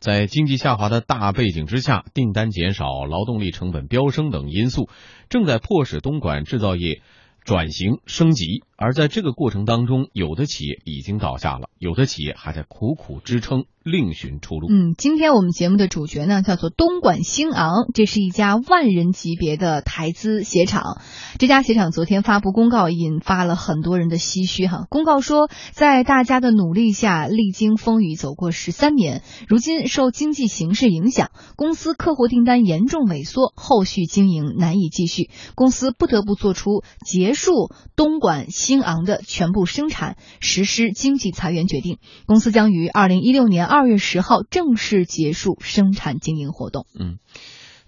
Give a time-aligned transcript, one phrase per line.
[0.00, 4.88] 在经济下滑的大背景之下，订单减少、劳动力成本飙升等因素，
[5.28, 7.02] 正在迫使东莞制造业
[7.44, 8.62] 转型升级。
[8.80, 14.68] 而在这个过程当中，有的企业已经倒下了，有的企业还在苦苦支撑，另寻出路。
[14.70, 21.00] 嗯，今天我们节目的主角呢，叫做东莞兴昂，这是一家万人级别的台资鞋厂。
[21.40, 24.86] 这家鞋厂昨天发布公告，引发了很多人的唏嘘哈。
[24.88, 38.46] 公告说，在大家的努力下，历经风雨走过十三年，如今受经济形势影响，公司客户订单严重萎缩，后续经营难以继续，公司不得不做出结束东莞。
[38.68, 41.96] 兴昂的全部生产实施经济裁员决定，
[42.26, 46.84] 公司将于二零一六年二月十号正式结束生产经营活动。
[47.00, 47.16] 嗯，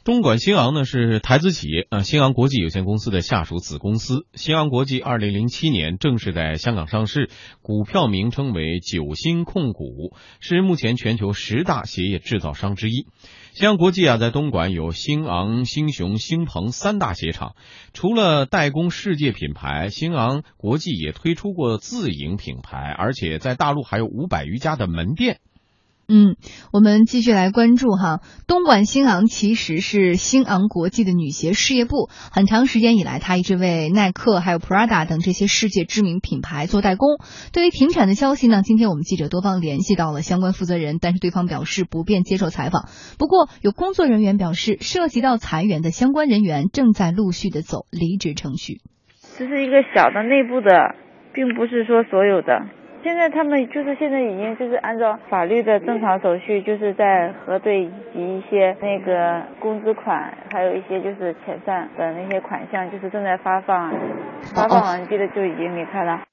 [0.05, 4.25] 东莞兴昂呢是台资企业啊，兴昂国际有限公司的下属子公司。
[4.33, 7.29] 兴昂国际二零零七年正式在香港上市，
[7.61, 13.05] 股票名称为九星控股，是目前全球十大鞋业制造商之一。
[13.53, 17.57] 新洋国际啊，在东莞有新昂、新雄、新鹏三大鞋厂。
[17.93, 25.41] 除了代工世界品牌，新昂国际也推出过自营品牌，而且在大陆还有五百余家的门店。
[26.13, 26.35] 嗯，
[26.73, 37.11] 我们继续来关注哈，东莞兴昂其实是兴昂国际的女鞋事业部，很长时间以来，它一直为耐克、还有 Prada 等这些世界知名品牌做代工。
[37.53, 42.89] 对于停产的消息呢，今天我们记者多方联系到了相关负责人，但是对方表示不便接受采访。
[43.17, 48.81] 不过有工作人员表示，涉及到裁员的相关人员正在陆续的走离职程序。
[49.39, 50.97] 这是一个小的内部的，
[51.33, 52.80] 并不是说所有的。
[53.03, 63.91] 现在他们就是现在已经就是按照法律的正常手续，就是在核对以及一些那个工资款，还有一些就是遣散的那些款项，就是正在发放，
[64.55, 66.25] 发放完毕的就已经离开了。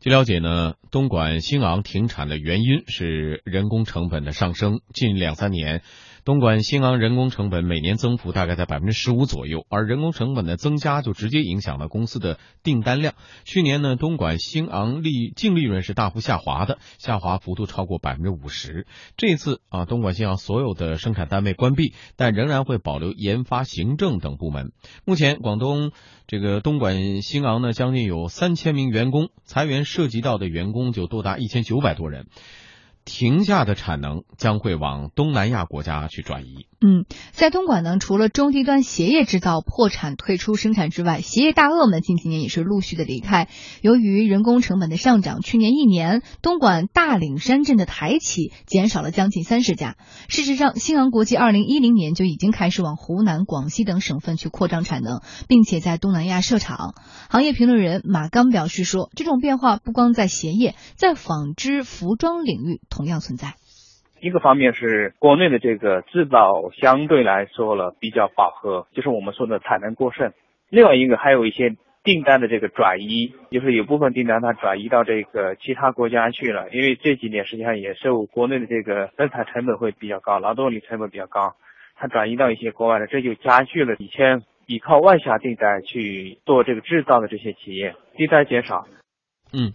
[0.00, 5.82] 据了解呢，东莞兴昂停产的原因是人工成本的上升，近两三年。
[6.24, 13.14] 东莞兴昂人工成本每年增幅大概在百分之十五左右，而人工成本的增加就直接影响了公司的订单量。
[13.44, 18.86] 去年呢，东莞兴昂利净利润是大幅下滑的，下滑幅度超过百分之五十。
[19.16, 24.70] 这次啊，东莞兴昂所有的生产单位关闭，但仍然会保留研发、行政等部门。
[25.04, 25.90] 目前，广东
[26.28, 32.28] 这个东莞兴昂呢，将近有三千名员工，裁员涉及到的员工就多达一千九百多人。
[33.04, 36.66] 停下的产能将会往东南亚国家去转移。
[36.84, 43.48] 嗯，在东莞呢，除了中低端鞋业制造破产退出生产之外，鞋业大鳄们近几年也是陆续的离开。
[43.82, 49.96] 由于人工成本的上涨，去年一年，东莞大岭山镇的台企减少了将近三十家。
[50.28, 56.94] 事实上，新昂国际二零一零年就已经开始往湖南、广西等省份去扩张产能，并且在东南亚设厂。
[57.30, 62.80] 行业评论人马刚表示说，这种变化不光在鞋业，在纺织、服装领域。
[62.94, 63.48] 同样存在。
[64.20, 70.32] 一个方面是国内的这个制造相对来说了比较饱和，就是我们说的产能过剩。
[70.68, 76.70] 另外一个还有一些订单的这个转移，就是有部分订单它转移到这个其他国家去了。
[76.70, 81.56] 因为这几年实际上也受国内的这个生产成本会比较高，劳动力成本比较高，
[81.96, 88.86] 它转移到一些国外的，这就加剧了以前依靠外销订单去做这个制造的这些企业订单减少。
[89.52, 89.72] 嗯。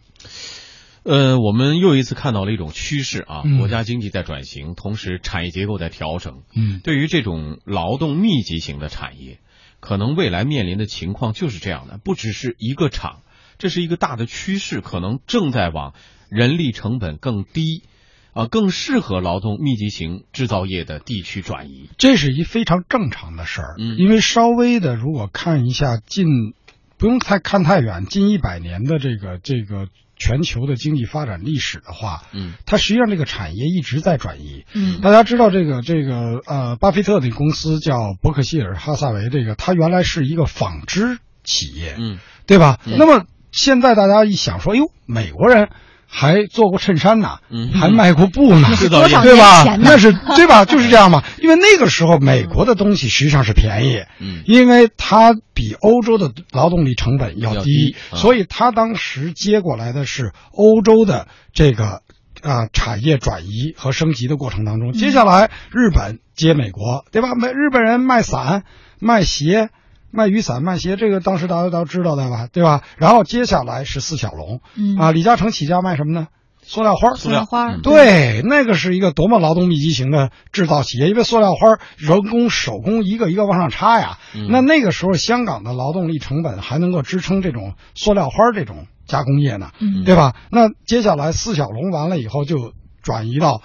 [1.07, 6.43] 呃，我们又一次看到了一种趋势啊，国家经济在转型，同时产业结构在调整。
[6.53, 9.39] 嗯，对于这种劳动密集型的产业，
[9.79, 13.21] 可能未来面临的情况就是这样的，不只是一个厂，
[13.57, 15.93] 这是一个大的趋势，可能正在往
[16.29, 17.83] 人力成本更低，
[18.33, 21.89] 啊，更适合劳动密集型制造业的地区转移。
[21.97, 26.25] 这是一非常正常的事儿，嗯，因为稍微的如果看一下近，
[26.97, 29.87] 不用太看太远，近一百年的这个这个。
[30.19, 42.79] 全球的经济发展历史的话，嗯，它实际上这个产业一直在转移，嗯，大家知道这个这个呃，巴菲特的公司叫伯克希尔哈萨维，这个它原来是一个纺织企业，嗯，对吧？
[42.83, 45.69] 那么现在大家一想说，哟，美国人。
[46.09, 47.39] 还做过衬衫呢，
[47.73, 48.67] 还卖过布呢，
[49.21, 49.63] 对吧？
[49.77, 50.65] 那是对吧？
[50.65, 51.23] 就是这样嘛。
[51.39, 62.01] 因为那个时候美国的东西实际上是便宜，嗯，因为它比欧洲的劳动力成本要低，所以他当时接过来的是欧洲的这个
[62.41, 64.93] 啊产业转移和升级的过程当中。
[64.93, 67.35] 接下来日本接美国，对吧？
[67.35, 68.63] 美日本人卖伞、
[68.99, 69.69] 卖鞋。
[70.11, 72.83] 卖雨伞、卖鞋，这个当时大家都知道的吧，对吧？
[72.97, 76.27] 然后接下来是四小龙，嗯啊，李嘉诚起家卖什么呢？
[76.61, 84.17] 塑料花，塑料花，对，那个是一个多么劳动密集型的制造企业，因为塑料花人工手工一个一个往上插呀。
[84.49, 89.71] 那那个时候香港的劳动力成本还能够支撑这种塑料花这种加工业呢，
[90.03, 90.35] 对吧？
[90.51, 93.61] 那接下来四小龙完了以后就转移到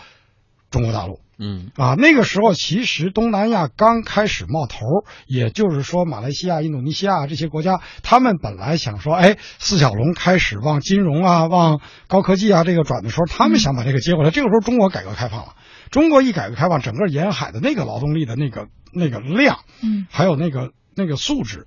[0.70, 1.18] 中国大陆。
[1.42, 1.72] 嗯。
[1.74, 4.78] 啊，那个时候其实东南亚刚开始冒头，
[5.26, 14.30] 也就是说马来西亚、印度尼西亚这些国家，他们本来想说，哎，四小龙开始往金融啊、往高科技啊这个转的时候，他们想把这个接过来。
[14.30, 15.54] 这个时候中国改革开放了，
[15.90, 20.06] 中国一改革开放，整个沿海的那个劳动力的那个那个量，嗯。
[20.10, 21.66] 还有那个那个素质，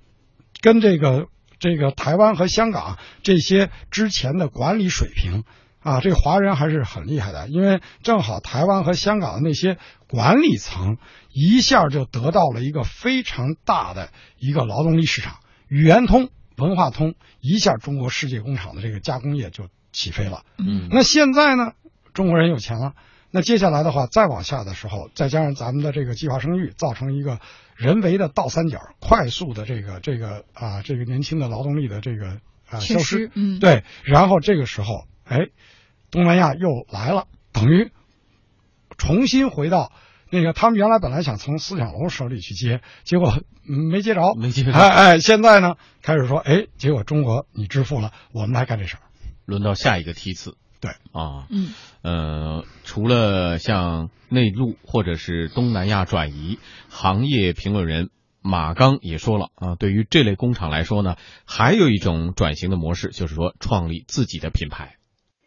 [0.62, 1.26] 跟这个
[1.58, 5.44] 这个台湾和香港这些之前的管理水平
[5.86, 9.78] 啊，这个华人还是很厉害的，因为正好台湾和香港的那些
[10.08, 10.98] 管理层
[11.32, 15.36] 一下就得到了一个非常大的一个劳动力市场，
[15.68, 20.44] 语言通、文化通，一下中国世界工厂的这个加工业就起飞了。
[20.58, 21.74] 嗯那现在呢，
[22.14, 22.94] 中国人有钱了，
[23.30, 27.38] 那接下来的话，再往下的时候，再加上咱们的这个计划生育，造成一个
[27.76, 35.46] 人为的倒三角，快速的这个这个啊这个年轻的劳动力的这个啊消失，失嗯对，然后这个时候，哎，
[36.10, 37.90] 东南亚又来了，等于
[38.96, 39.92] 重新回到。
[40.28, 43.38] 那个，他们原来本来想从思想楼手里去接，结果、
[43.68, 49.02] 嗯没接着，没接着哎哎，现在呢，开始说，哎，结果中国你支付了，我们来干这事儿。
[49.44, 50.56] 轮到下一个梯次。
[50.80, 51.70] 对啊，嗯
[52.02, 56.58] 呃，除了向内陆或者是东南亚转移，
[56.88, 58.10] 行业评论人
[58.42, 61.14] 马刚也说了啊，对于这类工厂来说呢，
[61.46, 64.96] 还有一种转型的模式，就是说创立自己的品牌。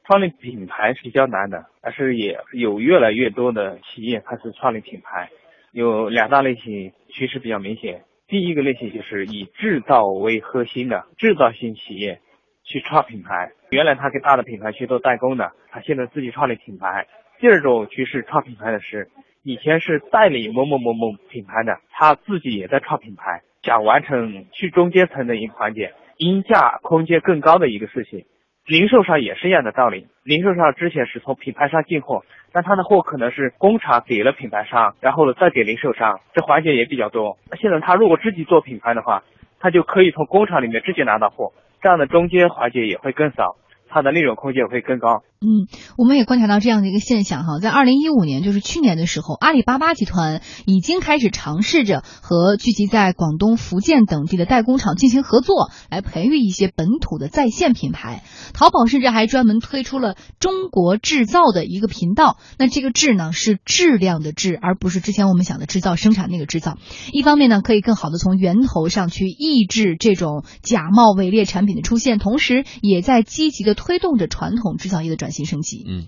[0.09, 5.29] 创立品牌是比较难的，但是也有越来越多的企业开始创立品牌，
[5.71, 8.01] 有两大类型趋势比较明显。
[8.27, 12.21] 第一个类型就是以制造为核心的制造型企业
[12.63, 17.05] 去创品牌，原来他给大的品牌去做代工的，他现在自己创立品牌。
[17.39, 19.11] 第二种趋势创品牌的是，
[19.43, 28.25] 以前是代理某某某某品牌的，他自己也在创品牌，想完成去中间层的一个环节，溢价空间更高的一个事情。
[28.69, 32.23] 零售商也是一样的道理，零售商之前是从品牌商进货，
[32.53, 37.39] 但他的货可能是工厂给了品牌商，然后呢再给零售商，这环节也比较多。
[37.49, 39.23] 那现在他如果自己做品牌的话，
[39.59, 41.51] 他就可以从工厂里面直接拿到货，
[41.81, 43.55] 这样的中间环节也会更少，
[43.89, 45.23] 它的利润空间会更高。
[45.41, 58.21] 嗯，我们也观察到这样的一个现象哈，在二零一五年，就是去年的时候，阿里巴巴集团已经开始尝试着和聚集在广东、福建等地的代工厂进行合作，来培育一些本土的在线品牌。
[58.53, 62.37] 淘宝甚至还专门推出了“中国制造”的一个频道。
[62.57, 66.77] 那这个“质”呢，是质量的“质”，而不是之前我们想的制造、生产那个制造。
[67.13, 75.85] 一方面呢，可以更好的从源头上去抑制这种假冒伪劣产品的出现，同时也在积极的推动着传统制造业的转型升级。
[75.87, 76.07] 嗯，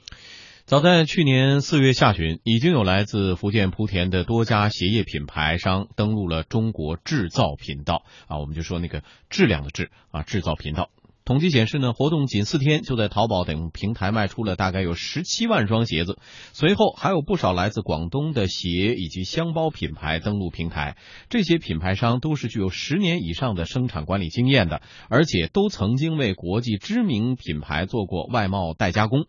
[0.65, 10.89] 早在去年四月下旬，已经有来自福建莆田的多家鞋业品牌商登陆了中国制造频道啊，我们就说那个质量的质啊，制造频道。
[11.23, 16.17] 统计显示呢，活动仅四天就在淘宝等平台卖出了大概有十七万双鞋子。
[16.51, 20.97] 随后还有不少来自广东的鞋以及箱包品牌登陆平台，
[21.29, 29.25] 这些品牌商都是具有十年以上的生产管理经验的，而且都曾经为国际知名品牌做过外贸代加工。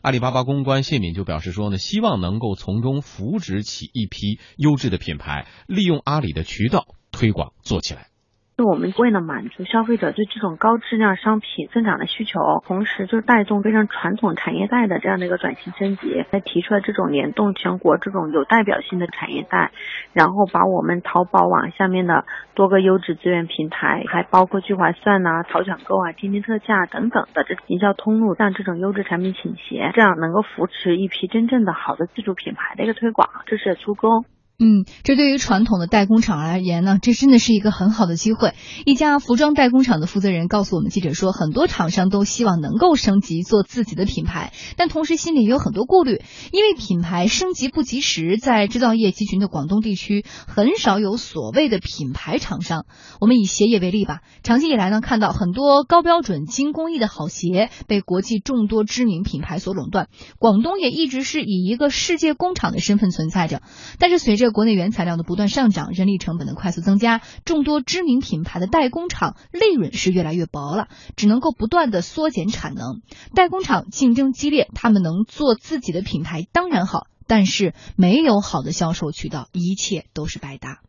[0.00, 8.11] 阿里巴巴公关谢敏就表示说呢，希望能够从中扶植起一批优质的品牌，利用阿里的渠道推广做起来。
[8.54, 19.72] 就我们为了满足消费者对这种高质量商品增长的需求，同时就带动非常传统产业带的这样的一个转型升级，还提出了这种联动全国这种有代表性的产业带，
[20.12, 34.26] 然后把我们淘宝网下面的多个优质资源平台，还包括聚划算呐、淘抢购啊、天天特价等等的这营销通路，让这种优质产品倾斜，这样能够扶持一批真正的好的自主品牌的一个推广，这是初衷。
[34.64, 38.54] 嗯，这对于传统的代工厂而言呢，这真的是一个很好的机会。
[38.86, 52.86] 一家服装代工厂的负责人告诉我们记者说，很多厂商都希望能够升级做自己的品牌，但同时心里也有很多顾虑，因为品牌升级不及时，在制造业集群的广东地区很少有所谓的品牌厂商。
[53.20, 60.06] 我们以鞋业为例吧，长期以来呢，看到很多高标准、精工艺的好鞋被国际众多知名品牌所垄断，
[60.38, 63.60] 广东也一直是以一个世界工厂的身份存在着。
[63.98, 73.02] 但是随着国内原材料的不断上涨，人力成本的快速增加，众多知名品牌的代工厂利润是越来越薄了，只能够不断的缩减产能。
[73.34, 80.80] 代工厂竞争激烈，他们能做自己的品牌当然好，但是没有好的销售渠道，一切都是白搭。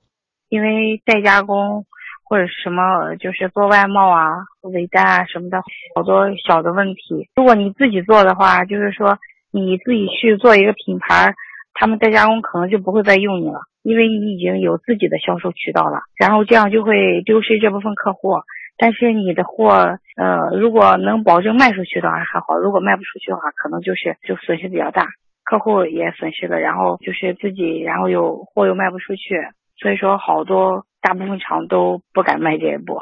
[0.49, 1.85] 因为代加工
[2.25, 4.27] 或者什么，就是做外贸啊、
[4.61, 5.57] 尾单啊什么的，
[5.95, 7.29] 好多小的问题。
[7.35, 9.17] 如果你自己做的话，就是说
[9.51, 11.33] 你自己去做一个品牌。
[11.73, 18.41] 他们代加工可能就不会再用你了，因为你已经有自己的销售渠道了，然后这样就会丢失这部分客户。
[18.75, 25.07] 但是你的货，呃，如果能保证卖出去的话还好，如果卖不出去的话，可能就是就损失比较大。
[25.43, 29.35] 客户也损失了，然后就是自己，然后又货又卖不出去，
[29.77, 32.97] 所以说好多大部分厂都不敢迈这一步。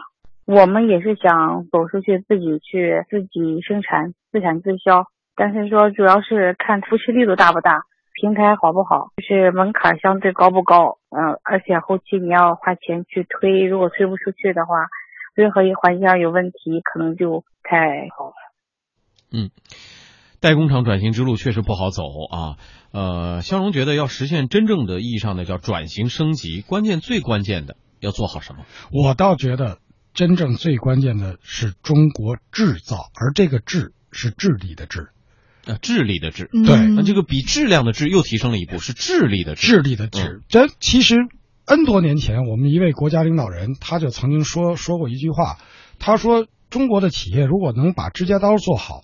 [0.45, 7.83] 我们也是想走出去，自己去自己生产，自产自销，但是说主要是看扶持力度大不大，
[8.21, 10.99] 平台好不好，就是门槛相对高不高。
[11.09, 14.75] 嗯，而且后期你要花钱去推，如果推不出去的话，
[15.33, 17.77] 任何一环节上有问题，可能就太
[18.15, 18.35] 好了。
[19.33, 19.49] 嗯。
[20.39, 22.01] 代工厂转型之路确实不好走
[22.31, 22.57] 啊，
[22.91, 28.65] 呃，肖荣觉得要实现真正的意义上的叫转型升级，关键最关键的要做好什么？
[28.91, 29.77] 我倒觉得
[30.13, 35.09] 真正最关键的是中国制造，而这个智是智力的智，
[35.65, 40.41] 啊，智力的智，对，那这个比质量的质又提升了一步，是智力的智力的智。
[40.49, 41.15] 这其实
[41.65, 45.57] N 多年前，我们一位国家领导人他就曾经说说过一句话，
[45.99, 49.01] 他说中国的企业如果能把指甲刀做好。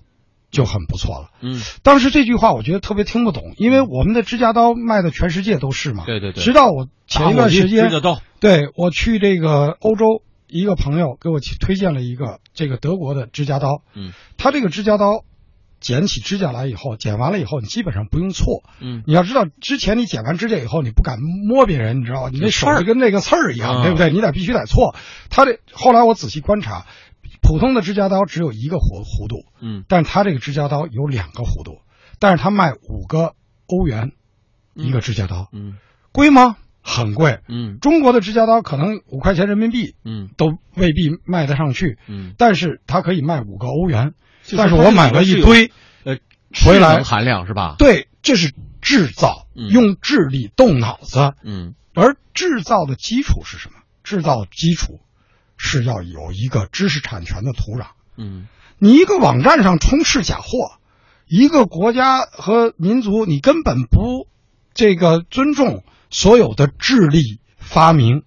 [0.50, 1.30] 就很不错了。
[1.42, 6.06] 嗯，当时这句话我觉得特别听不懂，因为我们的指甲刀卖的全世界都是嘛。
[6.06, 6.42] 对对对。
[6.42, 7.92] 直到我前一段时间。
[8.40, 13.84] 对我去这个欧洲，一个朋友给我推荐了一个这个德国的指甲刀。
[13.94, 14.14] 嗯。
[14.38, 15.26] 他这个指甲刀，
[15.80, 18.64] 剪起指甲来以后，剪完了以后，你基本上不用错。
[18.80, 19.04] 嗯。
[19.06, 22.30] 你要知道，之前你剪完指甲以后，你不敢摸别人，你知道吧？
[22.32, 24.12] 你那手就跟那个刺儿一样，对不对？
[24.12, 24.96] 你得必须得错。
[25.30, 26.86] 他这后来我仔细观察。
[27.40, 31.80] 普通的指甲刀只有一个弧弧度，嗯，但是它这个指甲刀有两个弧度，
[32.20, 33.36] 但是他卖五个
[33.68, 34.12] 欧元
[34.74, 35.78] 一个指甲刀，嗯，
[36.12, 36.58] 贵吗？
[36.82, 44.14] 很贵，嗯，中国的指甲刀可能五块钱人民币，嗯，都未必卖得上去，嗯，但是它可以卖五个欧元，
[44.56, 45.72] 但是我买了一堆，
[46.04, 46.18] 呃，
[46.64, 47.76] 回来含量是吧？
[47.78, 53.80] 对，这是制造，用智力动脑子，嗯，而制造的基础是什么？
[54.04, 55.00] 制造基础。
[55.60, 57.88] 是要有一个知识产权的土壤。
[58.16, 58.46] 嗯，
[58.78, 60.78] 你一个网站上充斥假货，
[61.26, 64.28] 一个国家和民族你根本不
[64.76, 68.22] 这个尊重所有的智力发明、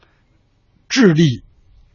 [0.88, 1.44] 智力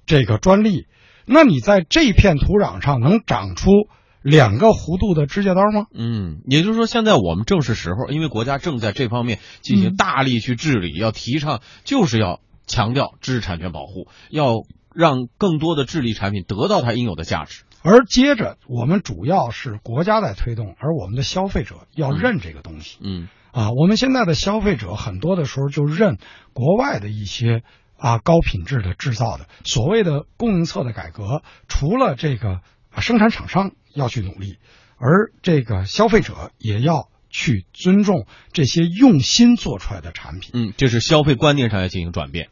[0.05, 0.87] 这个专利，
[1.25, 3.89] 那你在这片土壤上能长出
[4.25, 5.85] 两个弧度的指甲刀吗？
[5.93, 14.63] 嗯，也就是说，现在我们正是时候，因为国家正在这方面进行大力去治理，要提倡就是要强调知识产权保护，要。
[14.97, 22.97] 让更多的智力产品得到它应有的价值，而接着我们主要是国家在推动，而我们的消费者要认这个东西。
[23.01, 26.17] 嗯，啊，我们现在的消费者很多的时候就认
[26.53, 27.61] 国外的一些
[27.97, 32.61] 啊高品质的制造的所谓的供应侧的改革，除了这个
[32.97, 34.57] 生产厂商要去努力，
[34.97, 40.51] 而这个消费者也要去尊重这些用心做出来的产品。
[40.53, 42.49] 嗯，这是消费观念上要进行转变。